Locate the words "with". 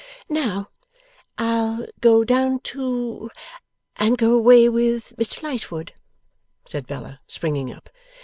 4.67-5.13